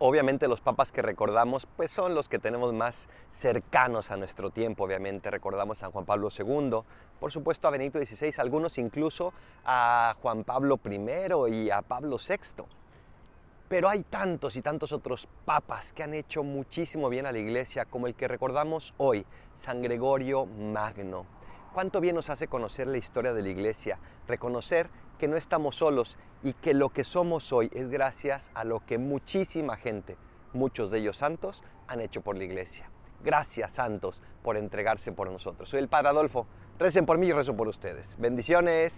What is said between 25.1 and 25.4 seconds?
que no